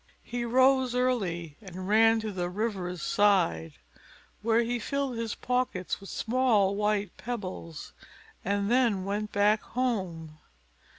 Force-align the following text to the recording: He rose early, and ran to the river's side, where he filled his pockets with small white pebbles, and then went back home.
He 0.23 0.45
rose 0.45 0.95
early, 0.95 1.57
and 1.61 1.87
ran 1.87 2.19
to 2.21 2.31
the 2.31 2.49
river's 2.49 3.03
side, 3.03 3.73
where 4.41 4.61
he 4.63 4.79
filled 4.79 5.15
his 5.15 5.35
pockets 5.35 5.99
with 5.99 6.09
small 6.09 6.75
white 6.75 7.15
pebbles, 7.17 7.93
and 8.43 8.71
then 8.71 9.05
went 9.05 9.31
back 9.31 9.61
home. 9.61 10.39